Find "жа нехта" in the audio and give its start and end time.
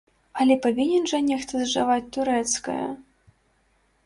1.11-1.61